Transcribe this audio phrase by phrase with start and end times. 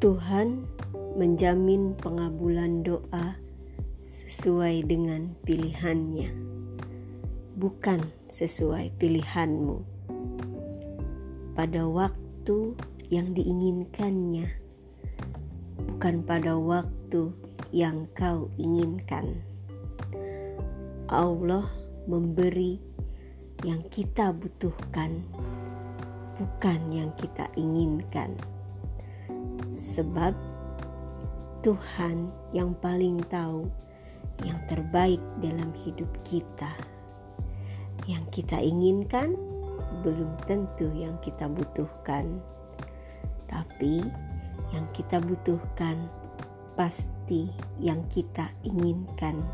[0.00, 0.64] Tuhan
[1.20, 3.36] menjamin pengabulan doa
[4.00, 6.32] sesuai dengan pilihannya,
[7.60, 9.84] bukan sesuai pilihanmu.
[11.52, 12.80] Pada waktu
[13.12, 14.48] yang diinginkannya,
[15.76, 17.36] bukan pada waktu
[17.68, 19.36] yang kau inginkan.
[21.12, 21.68] Allah
[22.08, 22.80] memberi
[23.68, 25.20] yang kita butuhkan,
[26.40, 28.40] bukan yang kita inginkan,
[29.68, 30.32] sebab
[31.60, 33.68] Tuhan yang paling tahu
[34.44, 36.72] yang terbaik dalam hidup kita.
[38.08, 39.36] Yang kita inginkan
[40.00, 42.40] belum tentu yang kita butuhkan,
[43.44, 44.00] tapi
[44.72, 46.08] yang kita butuhkan
[46.78, 49.44] pasti yang kita inginkan.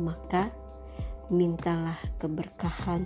[0.00, 0.48] Maka
[1.28, 3.04] mintalah keberkahan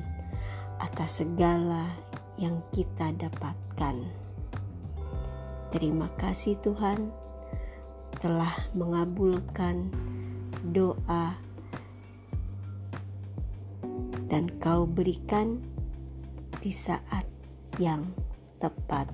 [0.78, 1.90] atas segala
[2.38, 4.23] yang kita dapatkan.
[5.74, 7.10] Terima kasih Tuhan
[8.22, 9.90] telah mengabulkan
[10.70, 11.34] doa
[14.30, 15.58] dan kau berikan
[16.62, 17.26] di saat
[17.82, 18.06] yang
[18.62, 19.10] tepat.